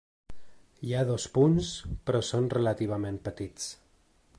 Hi 0.87 0.93
ha 0.93 1.03
dos 1.11 1.27
punts, 1.37 1.69
però 2.09 2.23
són 2.33 2.51
relativament 2.57 3.23
petits. 3.31 3.71